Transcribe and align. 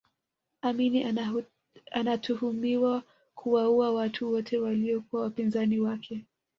amini 0.61 1.03
anatuhumiwa 1.91 3.03
kuwaua 3.35 3.91
watu 3.91 4.31
wote 4.31 4.57
waliyokuwa 4.57 5.21
wapinzani 5.21 5.79
wake 5.79 6.25